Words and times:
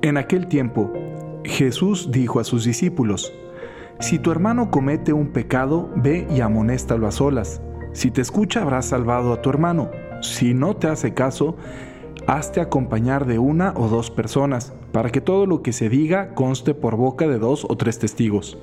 En 0.00 0.16
aquel 0.16 0.46
tiempo, 0.46 0.92
Jesús 1.44 2.10
dijo 2.12 2.38
a 2.38 2.44
sus 2.44 2.64
discípulos, 2.64 3.32
Si 3.98 4.20
tu 4.20 4.30
hermano 4.30 4.70
comete 4.70 5.12
un 5.12 5.32
pecado, 5.32 5.90
ve 5.96 6.24
y 6.30 6.40
amonéstalo 6.40 7.08
a 7.08 7.10
solas. 7.10 7.60
Si 7.92 8.12
te 8.12 8.20
escucha, 8.20 8.62
habrás 8.62 8.86
salvado 8.86 9.32
a 9.32 9.42
tu 9.42 9.50
hermano. 9.50 9.90
Si 10.22 10.54
no 10.54 10.76
te 10.76 10.86
hace 10.86 11.14
caso, 11.14 11.56
hazte 12.28 12.60
acompañar 12.60 13.26
de 13.26 13.40
una 13.40 13.72
o 13.74 13.88
dos 13.88 14.12
personas, 14.12 14.72
para 14.92 15.10
que 15.10 15.20
todo 15.20 15.46
lo 15.46 15.62
que 15.62 15.72
se 15.72 15.88
diga 15.88 16.32
conste 16.34 16.74
por 16.74 16.94
boca 16.94 17.26
de 17.26 17.40
dos 17.40 17.66
o 17.68 17.76
tres 17.76 17.98
testigos. 17.98 18.56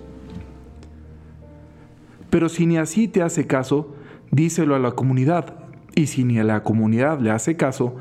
Pero 2.30 2.47
si 2.47 2.66
ni 2.66 2.77
así 2.77 3.09
te 3.09 3.22
hace 3.22 3.45
caso, 3.45 3.94
díselo 4.31 4.73
a 4.73 4.80
la 4.80 4.91
comunidad, 4.91 5.66
y 5.95 6.08
si 6.08 6.23
ni 6.23 6.39
a 6.39 6.44
la 6.44 6.63
comunidad 6.63 7.20
le 7.20 7.31
hace 7.31 7.55
caso, 7.58 7.95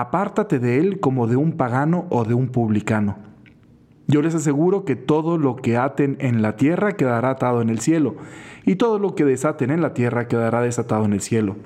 apártate 0.00 0.58
de 0.58 0.78
él 0.78 1.00
como 1.00 1.26
de 1.26 1.36
un 1.36 1.52
pagano 1.52 2.04
o 2.10 2.24
de 2.24 2.34
un 2.34 2.48
publicano. 2.48 3.16
Yo 4.06 4.20
les 4.20 4.34
aseguro 4.34 4.84
que 4.84 4.94
todo 4.94 5.38
lo 5.38 5.56
que 5.56 5.78
aten 5.78 6.18
en 6.20 6.42
la 6.42 6.56
tierra 6.56 6.96
quedará 6.96 7.30
atado 7.30 7.62
en 7.62 7.70
el 7.70 7.80
cielo, 7.80 8.16
y 8.66 8.76
todo 8.76 8.98
lo 8.98 9.14
que 9.14 9.24
desaten 9.24 9.70
en 9.70 9.80
la 9.80 9.94
tierra 9.94 10.28
quedará 10.28 10.60
desatado 10.60 11.06
en 11.06 11.14
el 11.14 11.22
cielo. 11.22 11.56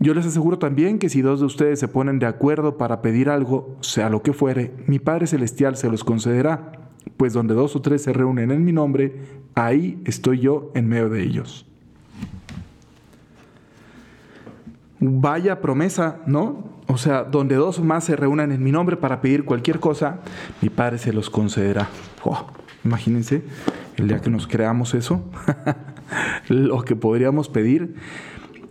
Yo 0.00 0.14
les 0.14 0.24
aseguro 0.24 0.58
también 0.58 0.98
que 0.98 1.10
si 1.10 1.20
dos 1.20 1.40
de 1.40 1.46
ustedes 1.46 1.78
se 1.78 1.86
ponen 1.86 2.18
de 2.18 2.26
acuerdo 2.26 2.78
para 2.78 3.02
pedir 3.02 3.28
algo, 3.28 3.76
sea 3.80 4.08
lo 4.08 4.22
que 4.22 4.32
fuere, 4.32 4.72
mi 4.86 4.98
Padre 4.98 5.26
Celestial 5.26 5.76
se 5.76 5.90
los 5.90 6.02
concederá, 6.02 6.72
pues 7.18 7.34
donde 7.34 7.52
dos 7.52 7.76
o 7.76 7.82
tres 7.82 8.02
se 8.02 8.14
reúnen 8.14 8.50
en 8.50 8.64
mi 8.64 8.72
nombre, 8.72 9.20
ahí 9.54 10.00
estoy 10.06 10.40
yo 10.40 10.72
en 10.74 10.88
medio 10.88 11.10
de 11.10 11.22
ellos. 11.22 11.71
Vaya 15.02 15.60
promesa, 15.60 16.20
¿no? 16.26 16.70
O 16.86 16.96
sea, 16.96 17.24
donde 17.24 17.56
dos 17.56 17.80
más 17.80 18.04
se 18.04 18.16
reúnan 18.16 18.52
en 18.52 18.62
mi 18.62 18.70
nombre 18.70 18.96
para 18.96 19.20
pedir 19.20 19.44
cualquier 19.44 19.80
cosa, 19.80 20.20
mi 20.60 20.68
Padre 20.68 20.98
se 20.98 21.12
los 21.12 21.28
concederá. 21.28 21.88
Oh, 22.24 22.46
imagínense 22.84 23.42
el 23.96 24.08
día 24.08 24.20
que 24.20 24.30
nos 24.30 24.46
creamos 24.46 24.94
eso, 24.94 25.24
lo 26.48 26.82
que 26.82 26.94
podríamos 26.94 27.48
pedir. 27.48 27.96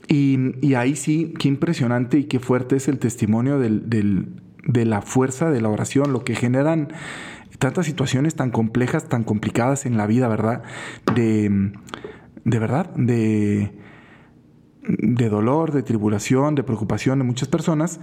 Y, 0.08 0.74
ahí 0.74 0.96
sí, 0.96 1.34
qué 1.40 1.48
impresionante 1.48 2.18
y 2.18 2.26
qué 2.26 2.40
fuerte 2.40 2.76
es 2.76 2.90
el 2.90 3.00
testimonio 3.00 3.60
de 3.60 4.86
la 4.86 5.02
fuerza 5.02 5.52
de 5.52 5.62
la 5.62 5.70
oración, 5.70 6.12
lo 6.12 6.26
que 6.26 6.36
generan 6.36 6.90
tantas 7.60 7.86
situaciones 7.86 8.36
tan 8.36 8.52
complejas, 8.52 9.08
tan 9.08 9.24
complicadas 9.24 9.86
en 9.86 9.96
la 9.96 10.08
vida, 10.08 10.28
¿verdad? 10.28 10.64
De, 11.16 11.72
de 12.44 12.60
verdad, 12.60 12.90
de 12.96 13.72
de 14.88 15.30
dolor, 15.30 15.72
de 15.72 15.84
tribulación, 15.84 16.56
de 16.56 16.64
preocupación 16.64 17.20
de 17.20 17.26
muchas 17.26 17.48
personas, 17.48 18.00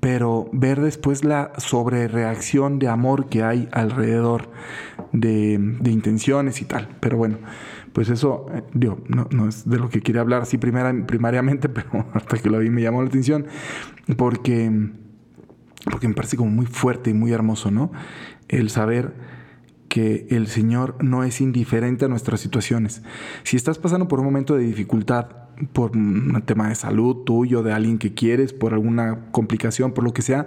pero 0.00 0.48
ver 0.52 0.80
después 0.80 1.24
la 1.24 1.52
sobrereacción 1.58 2.78
de 2.78 2.88
amor 2.88 3.28
que 3.28 3.42
hay 3.42 3.68
alrededor 3.72 4.50
de, 5.12 5.54
intenciones 5.84 6.60
y 6.62 6.64
tal. 6.64 6.88
Pero 7.00 7.16
bueno, 7.16 7.38
pues 7.92 8.08
eso, 8.08 8.46
eh, 8.54 8.62
digo, 8.72 8.98
no, 9.08 9.48
es 9.48 9.68
de 9.68 9.78
lo 9.78 9.88
que 9.88 10.02
quería 10.02 10.20
hablar 10.20 10.42
así 10.42 10.58
primariamente, 10.58 11.68
pero 11.68 12.06
hasta 12.12 12.38
que 12.38 12.50
lo 12.50 12.58
vi 12.58 12.70
me 12.70 12.82
llamó 12.82 13.02
la 13.02 13.08
atención, 13.08 13.46
porque, 14.16 14.90
porque 15.90 16.08
me 16.08 16.14
parece 16.14 16.36
como 16.36 16.50
muy 16.50 16.66
fuerte 16.66 17.10
y 17.10 17.14
muy 17.14 17.32
hermoso, 17.32 17.70
¿no? 17.70 17.90
El 18.48 18.70
saber 18.70 19.14
que 19.96 20.26
el 20.28 20.46
Señor 20.46 21.02
no 21.02 21.24
es 21.24 21.40
indiferente 21.40 22.04
a 22.04 22.08
nuestras 22.08 22.38
situaciones. 22.38 23.00
Si 23.44 23.56
estás 23.56 23.78
pasando 23.78 24.08
por 24.08 24.20
un 24.20 24.26
momento 24.26 24.54
de 24.54 24.62
dificultad, 24.62 25.28
por 25.72 25.96
un 25.96 26.42
tema 26.44 26.68
de 26.68 26.74
salud 26.74 27.24
tuyo, 27.24 27.62
de 27.62 27.72
alguien 27.72 27.96
que 27.96 28.12
quieres, 28.12 28.52
por 28.52 28.74
alguna 28.74 29.30
complicación, 29.30 29.92
por 29.92 30.04
lo 30.04 30.12
que 30.12 30.20
sea, 30.20 30.44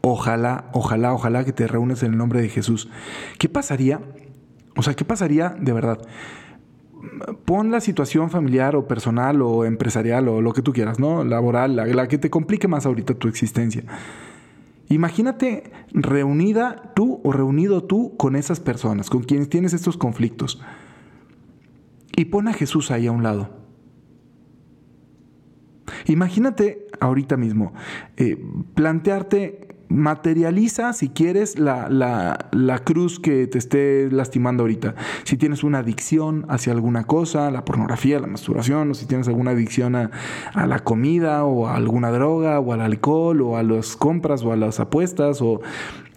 ojalá, 0.00 0.70
ojalá, 0.72 1.12
ojalá 1.12 1.44
que 1.44 1.52
te 1.52 1.66
reúnes 1.66 2.02
en 2.04 2.12
el 2.12 2.16
nombre 2.16 2.40
de 2.40 2.48
Jesús. 2.48 2.88
¿Qué 3.38 3.50
pasaría? 3.50 4.00
O 4.76 4.82
sea, 4.82 4.94
¿qué 4.94 5.04
pasaría 5.04 5.50
de 5.50 5.74
verdad? 5.74 5.98
Pon 7.44 7.70
la 7.70 7.82
situación 7.82 8.30
familiar 8.30 8.76
o 8.76 8.88
personal 8.88 9.42
o 9.42 9.66
empresarial 9.66 10.26
o 10.28 10.40
lo 10.40 10.54
que 10.54 10.62
tú 10.62 10.72
quieras, 10.72 10.98
¿no? 10.98 11.22
Laboral, 11.22 11.76
la, 11.76 12.08
que 12.08 12.16
te 12.16 12.30
complique 12.30 12.66
más 12.66 12.86
ahorita 12.86 13.12
tu 13.12 13.28
existencia. 13.28 13.84
Imagínate 14.88 15.72
reunida 15.92 16.92
tú 16.94 17.20
o 17.24 17.32
reunido 17.32 17.84
tú 17.84 18.16
con 18.16 18.36
esas 18.36 18.60
personas, 18.60 19.10
con 19.10 19.22
quienes 19.22 19.48
tienes 19.48 19.72
estos 19.72 19.96
conflictos. 19.96 20.62
Y 22.16 22.26
pon 22.26 22.48
a 22.48 22.52
Jesús 22.52 22.90
ahí 22.90 23.06
a 23.06 23.12
un 23.12 23.22
lado. 23.22 23.50
Imagínate 26.06 26.86
ahorita 27.00 27.36
mismo, 27.36 27.72
eh, 28.16 28.42
plantearte 28.74 29.65
materializa, 29.88 30.92
si 30.92 31.08
quieres, 31.08 31.58
la, 31.58 31.88
la, 31.88 32.78
cruz 32.80 33.18
que 33.18 33.46
te 33.46 33.58
esté 33.58 34.10
lastimando 34.10 34.62
ahorita. 34.62 34.94
Si 35.24 35.36
tienes 35.36 35.64
una 35.64 35.78
adicción 35.78 36.44
hacia 36.48 36.72
alguna 36.72 37.04
cosa, 37.04 37.50
la 37.50 37.64
pornografía, 37.64 38.18
la 38.20 38.26
masturbación, 38.26 38.90
o 38.90 38.94
si 38.94 39.06
tienes 39.06 39.28
alguna 39.28 39.52
adicción 39.52 39.94
a, 39.96 40.10
la 40.54 40.80
comida, 40.80 41.44
o 41.44 41.66
a 41.66 41.76
alguna 41.76 42.10
droga, 42.10 42.60
o 42.60 42.72
al 42.72 42.80
alcohol, 42.80 43.40
o 43.42 43.56
a 43.56 43.62
las 43.62 43.96
compras, 43.96 44.42
o 44.42 44.52
a 44.52 44.56
las 44.56 44.80
apuestas, 44.80 45.40
o, 45.40 45.60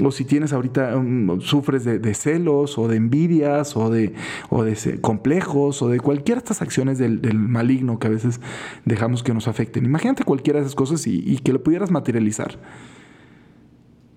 o 0.03 0.11
si 0.11 0.25
tienes 0.25 0.53
ahorita, 0.53 0.97
um, 0.97 1.39
sufres 1.39 1.83
de, 1.83 2.13
celos, 2.13 2.77
o 2.77 2.87
de 2.87 2.97
envidias, 2.97 3.77
o 3.77 3.89
de, 3.89 4.13
o 4.49 4.63
de 4.63 4.99
complejos, 5.01 5.81
o 5.81 5.89
de 5.89 5.99
cualquiera 5.99 6.41
de 6.41 6.45
estas 6.45 6.61
acciones 6.61 6.97
del, 6.97 7.19
maligno 7.39 7.99
que 7.99 8.07
a 8.07 8.09
veces 8.09 8.41
dejamos 8.85 9.23
que 9.23 9.33
nos 9.33 9.47
afecten. 9.47 9.85
Imagínate 9.85 10.23
cualquiera 10.23 10.59
de 10.59 10.65
esas 10.65 10.75
cosas 10.75 11.05
y, 11.07 11.23
y 11.25 11.37
que 11.39 11.53
lo 11.53 11.63
pudieras 11.63 11.91
materializar 11.91 12.57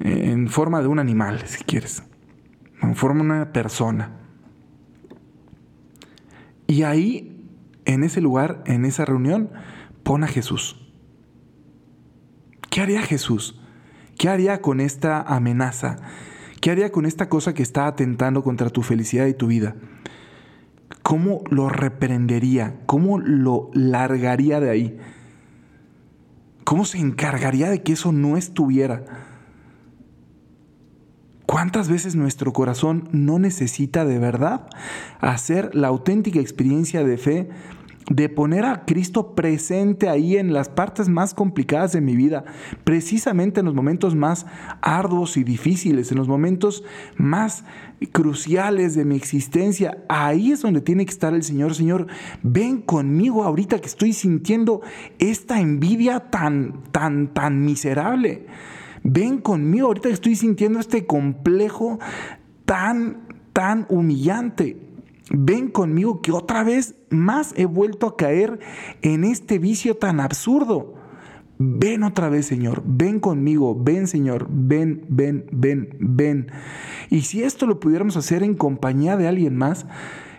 en 0.05 0.49
forma 0.49 0.81
de 0.81 0.89
un 0.89 0.99
animal, 0.99 1.43
si 1.47 1.63
quieres, 1.65 2.03
en 2.83 2.97
forma 2.97 3.23
de 3.23 3.31
una 3.31 3.53
persona. 3.53 4.19
Y 6.67 6.83
ahí, 6.83 7.47
en 7.85 8.03
ese 8.03 8.21
lugar, 8.21 8.63
en 8.67 8.85
esa 8.85 9.05
reunión, 9.05 9.51
pon 10.03 10.25
a 10.25 10.27
Jesús. 10.27 10.79
¿Qué 12.71 12.81
haría 12.81 13.03
Jesús? 13.03 13.61
¿Qué 14.19 14.29
haría 14.29 14.61
con 14.61 14.81
esta 14.81 15.21
amenaza? 15.21 15.97
¿Qué 16.61 16.71
haría 16.71 16.91
con 16.91 17.07
esta 17.07 17.29
cosa 17.29 17.55
que 17.55 17.63
está 17.63 17.87
atentando 17.87 18.43
contra 18.43 18.71
tu 18.71 18.83
felicidad 18.83 19.27
y 19.27 19.35
tu 19.35 19.47
vida? 19.49 19.77
¿Cómo 21.03 21.43
lo 21.51 21.69
reprendería? 21.69 22.81
¿Cómo 22.87 23.19
lo 23.19 23.71
largaría 23.75 24.61
de 24.61 24.71
ahí? 24.71 24.99
¿Cómo 26.65 26.85
se 26.85 26.99
encargaría 26.99 27.69
de 27.69 27.83
que 27.83 27.93
eso 27.93 28.13
no 28.13 28.37
estuviera? 28.37 29.05
¿Cuántas 31.53 31.91
veces 31.91 32.17
nuestro 32.17 32.55
corazón 32.55 33.11
no 33.13 33.39
necesita 33.39 34.07
de 34.07 34.19
verdad 34.19 34.71
hacer 35.21 35.75
la 35.75 35.89
auténtica 35.89 36.41
experiencia 36.41 37.05
de 37.05 37.19
fe 37.19 37.51
de 38.09 38.31
poner 38.31 38.65
a 38.65 38.87
Cristo 38.87 39.35
presente 39.35 40.09
ahí 40.09 40.39
en 40.39 40.55
las 40.55 40.71
partes 40.71 41.11
más 41.11 41.35
complicadas 41.35 41.93
de 41.93 42.01
mi 42.01 42.17
vida, 42.17 42.47
precisamente 42.85 43.61
en 43.61 43.67
los 43.67 43.75
momentos 43.75 44.15
más 44.15 44.47
arduos 44.81 45.37
y 45.37 45.45
difíciles, 45.45 46.11
en 46.11 46.17
los 46.17 46.27
momentos 46.27 46.85
más 47.19 47.67
cruciales 48.13 48.95
de 48.95 49.05
mi 49.05 49.17
existencia. 49.17 50.03
Ahí 50.09 50.53
es 50.53 50.63
donde 50.63 50.81
tiene 50.81 51.05
que 51.05 51.13
estar 51.13 51.35
el 51.35 51.43
Señor. 51.43 51.75
Señor, 51.75 52.07
ven 52.43 52.81
conmigo 52.81 53.45
ahorita 53.45 53.79
que 53.79 53.89
estoy 53.89 54.15
sintiendo 54.15 54.81
esta 55.19 55.61
envidia 55.61 56.31
tan, 56.31 56.83
tan, 56.93 57.35
tan 57.35 57.63
miserable. 57.63 58.47
Ven 59.05 59.39
conmigo, 59.39 59.89
ahorita 59.89 60.09
estoy 60.09 60.37
sintiendo 60.37 60.79
este 60.79 61.07
complejo 61.07 61.99
tan, 62.65 63.29
tan 63.53 63.87
humillante. 63.89 64.77
Ven 65.31 65.69
conmigo 65.69 66.21
que 66.21 66.33
otra 66.33 66.63
vez 66.63 66.95
más 67.11 67.55
he 67.57 67.65
vuelto 67.65 68.07
a 68.07 68.17
caer 68.17 68.61
en 69.03 69.25
este 69.25 69.59
vicio 69.59 69.97
tan 69.97 70.21
absurdo. 70.21 70.95
Ven 71.59 72.03
otra 72.03 72.29
vez, 72.29 72.47
Señor. 72.47 72.83
Ven 72.85 73.21
conmigo. 73.21 73.77
Ven, 73.81 74.09
Señor. 74.09 74.47
Ven, 74.51 75.05
ven, 75.09 75.47
ven, 75.53 75.97
ven. 76.01 76.49
Y 77.09 77.23
si 77.23 77.45
esto 77.45 77.67
lo 77.67 77.79
pudiéramos 77.79 78.17
hacer 78.17 78.43
en 78.43 78.55
compañía 78.55 79.17
de 79.17 79.29
alguien 79.29 79.57
más, 79.57 79.87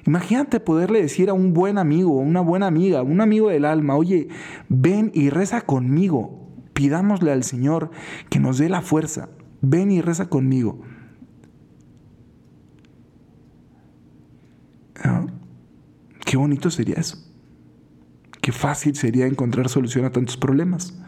imagínate 0.06 0.60
poderle 0.60 1.02
decir 1.02 1.30
a 1.30 1.34
un 1.34 1.54
buen 1.54 1.78
amigo, 1.78 2.12
una 2.18 2.42
buena 2.42 2.68
amiga, 2.68 3.04
un 3.04 3.22
amigo 3.22 3.50
del 3.50 3.66
alma, 3.66 3.96
oye, 3.96 4.28
ven 4.68 5.12
y 5.14 5.30
reza 5.30 5.62
conmigo. 5.62 6.43
Pidámosle 6.74 7.32
al 7.32 7.44
Señor 7.44 7.92
que 8.30 8.40
nos 8.40 8.58
dé 8.58 8.70
la 8.70 8.82
fuerza. 8.82 9.30
Ven 9.62 9.92
y 9.92 10.02
reza 10.02 10.30
conmigo. 10.30 10.82
Ah, 15.04 15.26
qué 16.26 16.38
bonito 16.38 16.70
sería 16.70 16.96
eso. 16.96 17.18
Qué 18.42 18.52
fácil 18.52 18.96
sería 18.96 19.26
encontrar 19.26 19.70
solución 19.70 20.06
a 20.06 20.12
tantos 20.12 20.36
problemas. 20.36 21.00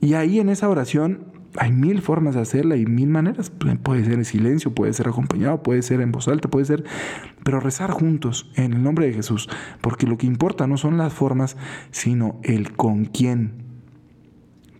Y 0.00 0.14
ahí 0.14 0.38
en 0.38 0.50
esa 0.50 0.68
oración 0.68 1.32
hay 1.58 1.72
mil 1.72 2.02
formas 2.02 2.34
de 2.34 2.42
hacerla 2.42 2.76
y 2.76 2.84
mil 2.84 3.08
maneras. 3.08 3.50
Puede 3.82 4.04
ser 4.04 4.14
en 4.14 4.24
silencio, 4.24 4.74
puede 4.74 4.92
ser 4.92 5.08
acompañado, 5.08 5.62
puede 5.62 5.82
ser 5.82 6.00
en 6.00 6.12
voz 6.12 6.28
alta, 6.28 6.48
puede 6.48 6.66
ser... 6.66 6.84
Pero 7.42 7.60
rezar 7.60 7.90
juntos 7.90 8.50
en 8.56 8.74
el 8.74 8.82
nombre 8.82 9.06
de 9.06 9.14
Jesús. 9.14 9.48
Porque 9.80 10.06
lo 10.06 10.18
que 10.18 10.26
importa 10.26 10.66
no 10.66 10.76
son 10.76 10.98
las 10.98 11.14
formas, 11.14 11.56
sino 11.90 12.38
el 12.42 12.76
con 12.76 13.06
quién 13.06 13.65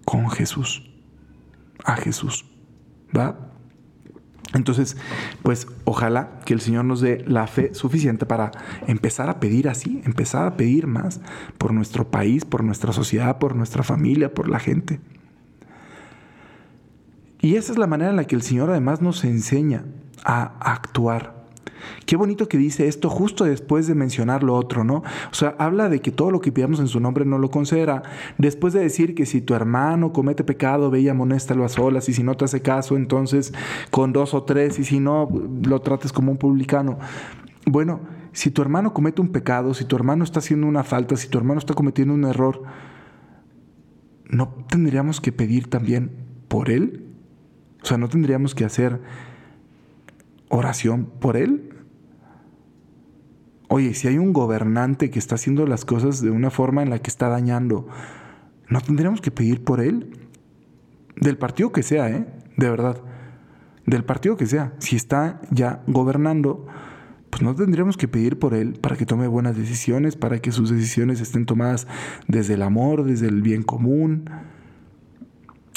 con 0.06 0.30
Jesús. 0.30 0.82
a 1.84 1.96
Jesús. 1.96 2.46
¿Va? 3.14 3.36
Entonces, 4.54 4.96
pues 5.42 5.66
ojalá 5.84 6.40
que 6.44 6.54
el 6.54 6.60
Señor 6.60 6.84
nos 6.86 7.00
dé 7.00 7.22
la 7.26 7.46
fe 7.46 7.74
suficiente 7.74 8.24
para 8.24 8.50
empezar 8.86 9.28
a 9.28 9.38
pedir 9.40 9.68
así, 9.68 10.00
empezar 10.04 10.46
a 10.46 10.56
pedir 10.56 10.86
más 10.86 11.20
por 11.58 11.74
nuestro 11.74 12.10
país, 12.10 12.44
por 12.44 12.64
nuestra 12.64 12.92
sociedad, 12.92 13.38
por 13.38 13.54
nuestra 13.54 13.82
familia, 13.82 14.32
por 14.32 14.48
la 14.48 14.58
gente. 14.58 15.00
Y 17.40 17.56
esa 17.56 17.72
es 17.72 17.78
la 17.78 17.86
manera 17.86 18.10
en 18.10 18.16
la 18.16 18.24
que 18.24 18.34
el 18.34 18.42
Señor 18.42 18.70
además 18.70 19.02
nos 19.02 19.22
enseña 19.24 19.84
a 20.24 20.56
actuar. 20.72 21.35
Qué 22.06 22.16
bonito 22.16 22.48
que 22.48 22.58
dice 22.58 22.86
esto 22.86 23.10
justo 23.10 23.44
después 23.44 23.86
de 23.86 23.94
mencionar 23.94 24.42
lo 24.42 24.54
otro, 24.54 24.84
¿no? 24.84 25.02
O 25.30 25.34
sea, 25.34 25.54
habla 25.58 25.88
de 25.88 26.00
que 26.00 26.10
todo 26.10 26.30
lo 26.30 26.40
que 26.40 26.52
pidamos 26.52 26.80
en 26.80 26.88
su 26.88 27.00
nombre 27.00 27.24
no 27.24 27.38
lo 27.38 27.50
concederá. 27.50 28.02
Después 28.38 28.72
de 28.72 28.80
decir 28.80 29.14
que 29.14 29.26
si 29.26 29.40
tu 29.40 29.54
hermano 29.54 30.12
comete 30.12 30.44
pecado, 30.44 30.90
ve 30.90 31.00
y 31.00 31.08
amonéstalo 31.08 31.64
a 31.64 31.68
solas, 31.68 32.08
y 32.08 32.14
si 32.14 32.22
no 32.22 32.36
te 32.36 32.44
hace 32.44 32.62
caso, 32.62 32.96
entonces 32.96 33.52
con 33.90 34.12
dos 34.12 34.34
o 34.34 34.44
tres, 34.44 34.78
y 34.78 34.84
si 34.84 35.00
no, 35.00 35.28
lo 35.66 35.80
trates 35.80 36.12
como 36.12 36.32
un 36.32 36.38
publicano. 36.38 36.98
Bueno, 37.66 38.00
si 38.32 38.50
tu 38.50 38.62
hermano 38.62 38.92
comete 38.92 39.20
un 39.20 39.28
pecado, 39.28 39.74
si 39.74 39.84
tu 39.84 39.96
hermano 39.96 40.22
está 40.22 40.38
haciendo 40.38 40.66
una 40.66 40.84
falta, 40.84 41.16
si 41.16 41.28
tu 41.28 41.38
hermano 41.38 41.58
está 41.58 41.74
cometiendo 41.74 42.14
un 42.14 42.24
error, 42.24 42.62
¿no 44.28 44.48
tendríamos 44.68 45.20
que 45.20 45.32
pedir 45.32 45.68
también 45.68 46.12
por 46.48 46.70
él? 46.70 47.06
O 47.82 47.86
sea, 47.86 47.98
¿no 47.98 48.08
tendríamos 48.08 48.54
que 48.54 48.64
hacer 48.64 49.00
oración 50.48 51.06
por 51.06 51.36
él? 51.36 51.70
Oye, 53.68 53.94
si 53.94 54.08
hay 54.08 54.18
un 54.18 54.32
gobernante 54.32 55.10
que 55.10 55.18
está 55.18 55.34
haciendo 55.34 55.66
las 55.66 55.84
cosas 55.84 56.20
de 56.20 56.30
una 56.30 56.50
forma 56.50 56.82
en 56.82 56.90
la 56.90 57.00
que 57.00 57.10
está 57.10 57.28
dañando, 57.28 57.88
¿no 58.68 58.80
tendríamos 58.80 59.20
que 59.20 59.30
pedir 59.30 59.64
por 59.64 59.80
él? 59.80 60.28
Del 61.16 61.36
partido 61.36 61.72
que 61.72 61.82
sea, 61.82 62.08
¿eh? 62.10 62.26
De 62.56 62.70
verdad. 62.70 63.00
Del 63.86 64.04
partido 64.04 64.36
que 64.36 64.46
sea. 64.46 64.74
Si 64.78 64.94
está 64.94 65.40
ya 65.50 65.82
gobernando, 65.86 66.66
pues 67.30 67.42
no 67.42 67.54
tendríamos 67.54 67.96
que 67.96 68.08
pedir 68.08 68.38
por 68.38 68.54
él 68.54 68.78
para 68.80 68.96
que 68.96 69.04
tome 69.04 69.26
buenas 69.26 69.56
decisiones, 69.56 70.16
para 70.16 70.38
que 70.38 70.52
sus 70.52 70.70
decisiones 70.70 71.20
estén 71.20 71.44
tomadas 71.44 71.86
desde 72.28 72.54
el 72.54 72.62
amor, 72.62 73.04
desde 73.04 73.26
el 73.26 73.42
bien 73.42 73.62
común. 73.62 74.30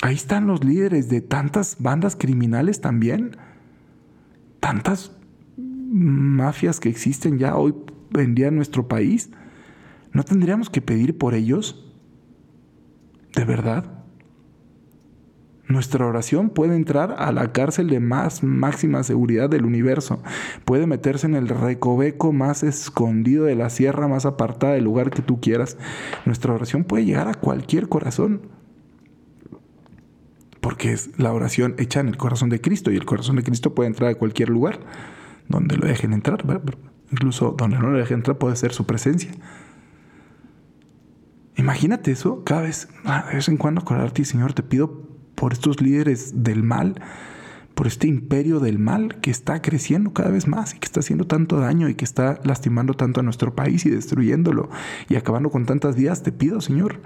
Ahí 0.02 0.16
están 0.16 0.48
los 0.48 0.64
líderes 0.64 1.10
de 1.10 1.22
tantas 1.22 1.78
bandas 1.80 2.16
criminales 2.16 2.82
también. 2.82 3.36
Tantas 4.60 5.12
mafias 5.58 6.80
que 6.80 6.90
existen 6.90 7.40
ya 7.40 7.56
hoy 7.56 7.74
en 8.16 8.36
día 8.36 8.48
en 8.48 8.56
nuestro 8.56 8.88
país, 8.88 9.30
¿no 10.12 10.24
tendríamos 10.24 10.70
que 10.70 10.82
pedir 10.82 11.18
por 11.18 11.34
ellos? 11.34 11.86
¿De 13.36 13.46
verdad? 13.46 14.00
Nuestra 15.70 16.08
oración 16.08 16.50
puede 16.50 16.76
entrar 16.76 17.16
a 17.20 17.32
la 17.32 17.52
cárcel 17.52 17.90
de 17.90 18.00
más 18.00 18.42
máxima 18.42 19.04
seguridad 19.04 19.52
del 19.52 19.66
universo. 19.66 20.20
Puede 20.66 20.88
meterse 20.88 21.28
en 21.28 21.36
el 21.36 21.48
recoveco 21.48 22.34
más 22.34 22.64
escondido 22.64 23.46
de 23.46 23.54
la 23.54 23.70
sierra, 23.70 24.08
más 24.08 24.26
apartada 24.26 24.74
del 24.74 24.86
lugar 24.86 25.12
que 25.12 25.22
tú 25.22 25.40
quieras. 25.40 25.78
Nuestra 26.26 26.56
oración 26.56 26.86
puede 26.86 27.06
llegar 27.06 27.28
a 27.28 27.36
cualquier 27.36 27.88
corazón. 27.88 28.42
Porque 30.62 30.92
es 30.92 31.18
la 31.18 31.32
oración 31.32 31.76
hecha 31.78 32.00
en 32.00 32.10
el 32.10 32.18
corazón 32.18 32.50
de 32.50 32.60
Cristo 32.60 32.92
y 32.92 32.98
el 32.98 33.06
corazón 33.06 33.38
de 33.38 33.44
Cristo 33.44 33.74
puede 33.74 33.88
entrar 33.88 34.10
a 34.10 34.16
cualquier 34.16 34.50
lugar 34.50 34.80
donde 35.48 35.78
lo 35.78 35.88
dejen 35.88 36.14
entrar. 36.14 36.44
Incluso 37.12 37.56
donde 37.58 37.78
no 37.80 37.90
lo 37.90 37.98
dejen 37.98 38.18
entrar 38.18 38.38
puede 38.38 38.56
ser 38.56 38.72
su 38.72 38.86
presencia. 38.86 39.32
Imagínate 41.60 42.12
eso, 42.12 42.44
cada 42.46 42.62
vez, 42.62 42.88
ah, 43.04 43.26
de 43.28 43.36
vez 43.36 43.50
en 43.50 43.58
cuando 43.58 43.82
acordarte, 43.82 44.24
Señor, 44.24 44.54
te 44.54 44.64
pido 44.64 45.10
por 45.36 45.52
estos 45.52 45.82
líderes 45.82 46.44
del 46.44 46.64
mal, 46.64 47.02
por 47.76 47.88
este 47.88 48.08
imperio 48.08 48.62
del 48.62 48.80
mal 48.80 49.20
que 49.20 49.30
está 49.30 49.62
creciendo 49.62 50.14
cada 50.14 50.30
vez 50.30 50.48
más 50.48 50.74
y 50.74 50.80
que 50.80 50.86
está 50.86 51.02
haciendo 51.02 51.28
tanto 51.28 51.58
daño 51.60 51.90
y 51.90 51.96
que 51.96 52.06
está 52.06 52.40
lastimando 52.44 52.94
tanto 52.94 53.20
a 53.20 53.24
nuestro 53.24 53.56
país 53.56 53.86
y 53.86 53.90
destruyéndolo 53.90 54.70
y 55.10 55.16
acabando 55.16 55.50
con 55.50 55.66
tantas 55.66 55.96
vidas, 55.96 56.24
te 56.24 56.32
pido, 56.32 56.62
Señor, 56.62 57.02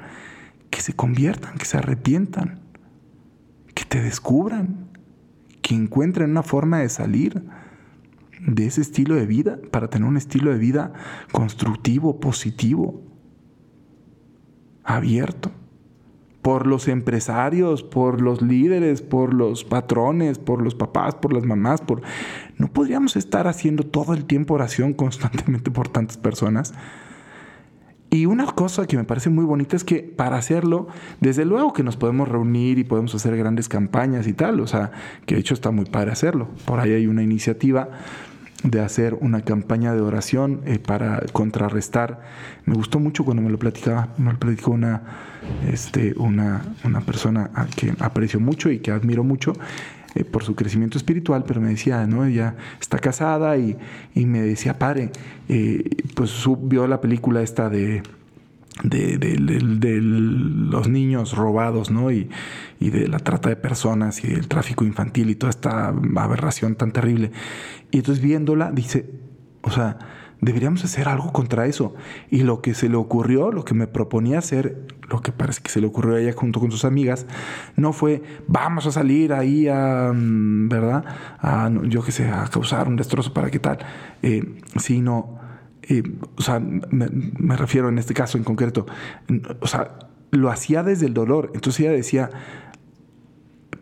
que 0.70 0.82
se 0.82 0.94
conviertan, 0.94 1.58
que 1.58 1.66
se 1.66 1.78
arrepientan, 1.78 2.63
te 3.94 4.02
descubran, 4.02 4.88
que 5.62 5.76
encuentren 5.76 6.32
una 6.32 6.42
forma 6.42 6.80
de 6.80 6.90
salir 6.90 7.44
de 8.40 8.66
ese 8.66 8.82
estilo 8.82 9.14
de 9.14 9.28
vida 9.28 9.60
para 9.70 9.88
tener 9.88 10.08
un 10.08 10.18
estilo 10.18 10.50
de 10.50 10.58
vida 10.58 10.94
constructivo, 11.32 12.20
positivo, 12.20 13.04
abierto. 14.84 15.52
Por 16.42 16.66
los 16.66 16.88
empresarios, 16.88 17.84
por 17.84 18.20
los 18.20 18.42
líderes, 18.42 19.04
por 19.04 19.32
los 19.32 19.64
patrones, 19.64 20.40
por 20.40 20.64
los 20.64 20.74
papás, 20.74 21.14
por 21.14 21.32
las 21.32 21.46
mamás, 21.46 21.82
por... 21.82 22.02
No 22.58 22.74
podríamos 22.74 23.16
estar 23.16 23.48
haciendo 23.48 23.84
todo 23.84 24.16
el 24.16 24.26
tiempo 24.26 24.56
oración 24.56 24.94
constantemente 24.96 25.70
por 25.70 25.88
tantas 25.88 26.18
personas. 26.18 26.74
Y 28.14 28.28
una 28.28 28.46
cosa 28.46 28.86
que 28.86 28.96
me 28.96 29.06
parece 29.06 29.32
muy 29.32 29.44
bonita 29.44 29.76
es 29.76 29.84
que 29.84 30.04
para 30.04 30.38
hacerlo, 30.38 30.88
desde 31.20 31.46
luego 31.46 31.74
que 31.74 31.82
nos 31.82 31.98
podemos 31.98 32.28
reunir 32.28 32.78
y 32.78 32.84
podemos 32.84 33.16
hacer 33.16 33.36
grandes 33.36 33.68
campañas 33.68 34.28
y 34.28 34.34
tal, 34.34 34.60
o 34.60 34.68
sea, 34.68 34.92
que 35.26 35.34
de 35.34 35.42
hecho 35.42 35.56
está 35.56 35.72
muy 35.72 35.86
padre 35.86 36.12
hacerlo. 36.12 36.48
Por 36.66 36.80
ahí 36.80 36.92
hay 36.92 37.08
una 37.08 37.24
iniciativa 37.24 37.90
de 38.64 38.82
hacer 38.82 39.18
una 39.20 39.42
campaña 39.42 39.96
de 39.96 40.02
oración 40.02 40.62
eh, 40.66 40.78
para 40.78 41.24
contrarrestar. 41.32 42.22
Me 42.66 42.76
gustó 42.76 43.00
mucho 43.00 43.26
cuando 43.26 43.42
me 43.42 43.50
lo 43.50 43.58
platicaba, 43.58 44.10
me 44.20 44.32
lo 44.32 44.38
platicó 44.38 44.70
una, 44.70 45.02
este, 45.68 46.14
una, 46.16 46.62
una 46.84 47.02
persona 47.02 47.50
a 47.56 47.66
que 47.66 47.96
aprecio 47.98 48.40
mucho 48.40 48.70
y 48.70 48.78
que 48.78 48.92
admiro 48.92 49.24
mucho. 49.24 49.54
Eh, 50.16 50.24
por 50.24 50.44
su 50.44 50.54
crecimiento 50.54 51.00
espiritual, 51.00 51.44
pero 51.48 51.60
me 51.60 51.70
decía, 51.70 52.06
¿no? 52.06 52.24
Ella 52.24 52.56
está 52.80 53.00
casada 53.00 53.58
y, 53.58 53.76
me 54.14 54.42
decía, 54.44 54.78
pare, 54.78 55.10
eh, 55.50 55.84
pues 56.16 56.32
vio 56.62 56.88
la 56.88 57.02
película 57.02 57.42
esta 57.42 57.70
de 57.70 58.04
de, 58.82 60.00
los 60.02 60.90
niños 60.90 61.36
robados, 61.36 61.92
¿no? 61.92 62.12
Y, 62.12 62.30
y, 62.80 62.90
de 62.90 63.08
la 63.08 63.20
trata 63.20 63.50
de 63.50 63.56
personas 63.56 64.24
y 64.24 64.28
del 64.28 64.48
tráfico 64.48 64.84
infantil 64.84 65.30
y 65.30 65.36
toda 65.36 65.52
esta 65.52 65.90
aberración 65.90 66.76
tan 66.76 66.92
terrible. 66.92 67.32
Y 67.92 67.98
entonces 67.98 68.24
viéndola, 68.24 68.72
dice, 68.72 69.10
o 69.62 69.70
sea, 69.70 70.00
deberíamos 70.44 70.84
hacer 70.84 71.08
algo 71.08 71.32
contra 71.32 71.66
eso. 71.68 71.96
Y 72.30 72.44
lo 72.44 72.62
que 72.62 72.74
se 72.74 72.90
le 72.90 72.96
ocurrió, 72.96 73.52
lo 73.52 73.64
que 73.64 73.74
me 73.74 73.88
proponía 73.88 74.40
hacer, 74.40 74.88
lo 75.10 75.22
que 75.22 75.32
parece 75.32 75.62
que 75.62 75.70
se 75.70 75.80
le 75.80 75.88
ocurrió 75.88 76.16
a 76.16 76.20
ella 76.20 76.34
junto 76.36 76.60
con 76.60 76.72
sus 76.72 76.86
amigas, 76.86 77.26
no 77.76 77.94
fue, 77.94 78.22
vamos 78.48 78.86
a 78.86 78.92
salir 78.92 79.34
ahí 79.34 79.68
a, 79.68 80.12
mm, 80.14 80.70
¿verdad? 80.70 81.06
A, 81.40 81.72
yo 81.84 82.04
qué 82.04 82.12
sé, 82.12 82.28
a 82.28 82.46
causar 82.48 82.88
un 82.88 82.98
destrozo 82.98 83.34
para 83.34 83.50
qué 83.50 83.60
tal, 83.60 83.80
eh, 84.22 84.44
sino 84.78 85.23
o 86.36 86.42
sea, 86.42 86.60
me, 86.60 87.58
refiero 87.58 87.90
en 87.90 87.98
este 87.98 88.14
caso 88.14 88.38
en 88.38 88.44
concreto, 88.44 88.86
o 89.60 89.68
sea, 89.68 90.00
lo 90.32 90.50
hacía 90.50 90.84
desde 90.84 91.06
el 91.06 91.14
dolor. 91.14 91.52
Entonces 91.54 91.82
ella 91.82 91.92
decía, 91.92 92.30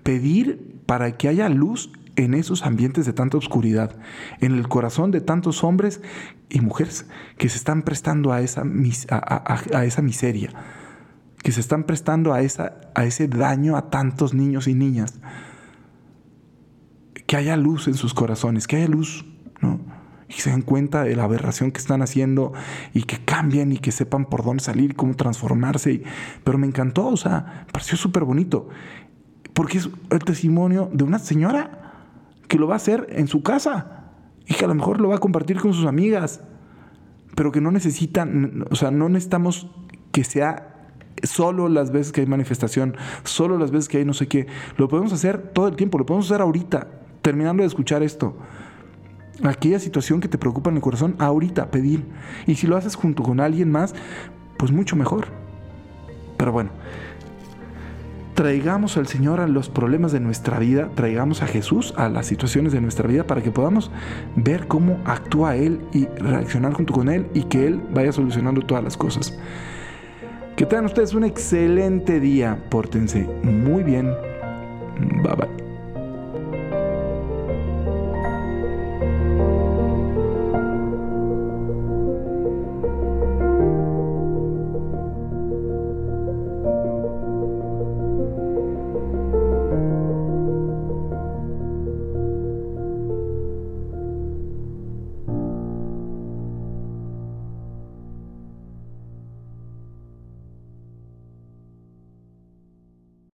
pedir 0.04 0.82
para 0.86 1.18
que 1.18 1.28
haya 1.28 1.48
luz 1.50 1.92
en 2.16 2.34
esos 2.34 2.66
ambientes 2.66 3.06
de 3.06 3.14
tanta 3.14 3.38
oscuridad, 3.38 3.96
en 4.40 4.54
el 4.54 4.68
corazón 4.68 5.12
de 5.12 5.22
tantos 5.22 5.64
hombres 5.64 6.02
y 6.50 6.60
mujeres 6.60 7.06
que 7.38 7.48
se 7.50 7.58
están 7.58 7.84
prestando 7.84 8.34
a 8.34 8.42
esa, 8.42 8.64
miseria, 8.64 10.52
que 11.42 11.52
se 11.52 11.62
están 11.62 11.86
prestando 11.86 12.34
a, 12.34 12.38
a 12.38 13.06
ese 13.06 13.28
daño 13.28 13.78
a 13.78 13.90
tantos 13.90 14.34
niños 14.34 14.68
y 14.68 14.74
niñas. 14.74 15.20
Que 17.26 17.38
haya 17.38 17.56
luz 17.56 17.88
en 17.88 17.94
sus 17.94 18.14
corazones, 18.14 18.68
que 18.68 18.76
haya 18.76 18.90
luz, 18.90 19.26
¿no? 19.62 20.01
Y 20.32 20.40
se 20.40 20.50
den 20.50 20.62
cuenta 20.62 21.04
de 21.04 21.16
la 21.16 21.26
aberración 21.26 21.72
que 21.72 21.80
están 21.80 22.02
haciendo 22.02 22.54
y 22.94 23.04
que 23.04 23.18
cambien 23.18 23.72
y 23.72 23.78
que 23.78 23.92
sepan 23.92 24.26
por 24.26 24.44
dónde 24.44 24.64
salir, 24.64 24.96
cómo 24.96 25.16
transformarse. 25.16 26.04
Pero 26.44 26.58
me 26.58 26.68
encantó, 26.68 27.08
o 27.08 27.18
sea, 27.18 27.66
pareció 27.72 27.98
súper 27.98 28.24
bonito. 28.24 28.70
Porque 29.54 29.80
es 29.80 29.90
el 30.10 30.20
testimonio 30.20 30.90
de 30.94 31.04
una 31.04 31.20
señora 31.20 31.96
que 32.48 32.58
lo 32.58 32.68
va 32.68 32.76
a 32.76 32.78
hacer 32.78 33.08
en 33.10 33.28
su 33.28 33.44
casa 33.44 34.14
y 34.48 34.54
que 34.54 34.66
a 34.66 34.68
lo 34.68 34.76
mejor 34.76 35.02
lo 35.02 35.10
va 35.10 35.16
a 35.16 35.20
compartir 35.20 35.60
con 35.60 35.74
sus 35.74 35.86
amigas, 35.86 36.42
pero 37.36 37.52
que 37.52 37.62
no 37.62 37.72
necesitan, 37.72 38.66
o 38.72 38.76
sea, 38.76 38.92
no 38.92 39.10
necesitamos 39.10 39.70
que 40.12 40.24
sea 40.24 40.92
solo 41.24 41.68
las 41.68 41.92
veces 41.92 42.12
que 42.14 42.22
hay 42.22 42.28
manifestación, 42.28 42.96
solo 43.24 43.58
las 43.58 43.72
veces 43.72 43.90
que 43.90 43.98
hay 43.98 44.06
no 44.06 44.14
sé 44.14 44.28
qué. 44.28 44.48
Lo 44.78 44.88
podemos 44.88 45.12
hacer 45.12 45.52
todo 45.54 45.68
el 45.68 45.76
tiempo, 45.76 45.98
lo 45.98 46.06
podemos 46.06 46.32
hacer 46.32 46.42
ahorita, 46.42 46.88
terminando 47.22 47.64
de 47.64 47.68
escuchar 47.68 48.02
esto 48.02 48.38
aquella 49.44 49.80
situación 49.80 50.20
que 50.20 50.28
te 50.28 50.38
preocupa 50.38 50.70
en 50.70 50.78
el 50.78 50.82
corazón, 50.82 51.16
ahorita 51.20 51.72
pedir. 51.72 52.06
Y 52.48 52.56
si 52.56 52.68
lo 52.68 52.78
haces 52.78 52.96
junto 52.96 53.24
con 53.24 53.40
alguien 53.40 53.72
más, 53.72 53.94
pues 54.58 54.72
mucho 54.72 54.96
mejor. 54.96 55.28
Pero 56.38 56.52
bueno, 56.52 56.72
traigamos 58.34 58.98
al 58.98 59.08
Señor 59.08 59.40
a 59.40 59.48
los 59.48 59.70
problemas 59.70 60.12
de 60.12 60.20
nuestra 60.20 60.60
vida, 60.60 60.90
traigamos 60.96 61.42
a 61.42 61.48
Jesús 61.48 61.94
a 61.98 62.10
las 62.10 62.26
situaciones 62.26 62.74
de 62.74 62.82
nuestra 62.82 63.08
vida 63.08 63.26
para 63.26 63.42
que 63.42 63.52
podamos 63.52 63.92
ver 64.36 64.68
cómo 64.68 65.00
actúa 65.06 65.56
Él 65.56 65.82
y 65.94 66.06
reaccionar 66.06 66.74
junto 66.74 66.94
con 66.94 67.10
Él 67.10 67.28
y 67.34 67.44
que 67.44 67.68
Él 67.68 67.82
vaya 67.94 68.12
solucionando 68.12 68.62
todas 68.62 68.84
las 68.84 68.98
cosas. 68.98 69.38
Que 70.56 70.66
tengan 70.66 70.86
ustedes 70.86 71.14
un 71.14 71.24
excelente 71.24 72.20
día, 72.20 72.64
pórtense 72.70 73.28
muy 73.44 73.84
bien 73.84 74.12
Bye 75.02 75.36
bye. 75.36 75.71